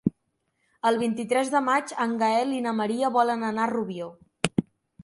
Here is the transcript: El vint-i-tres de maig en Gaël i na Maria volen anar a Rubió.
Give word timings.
El 0.89 0.95
vint-i-tres 1.01 1.51
de 1.57 1.61
maig 1.67 1.93
en 2.07 2.17
Gaël 2.25 2.57
i 2.61 2.63
na 2.69 2.75
Maria 2.81 3.13
volen 3.21 3.47
anar 3.53 3.69
a 3.69 3.71
Rubió. 3.75 4.11